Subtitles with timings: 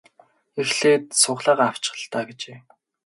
[0.61, 2.57] Эхлээд сугалаагаа авчих л даа гэжээ.